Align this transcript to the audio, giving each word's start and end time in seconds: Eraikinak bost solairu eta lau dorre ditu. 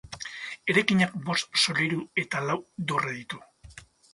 Eraikinak 0.73 1.13
bost 1.27 1.61
solairu 1.65 2.01
eta 2.25 2.43
lau 2.49 2.59
dorre 2.93 3.17
ditu. 3.21 3.45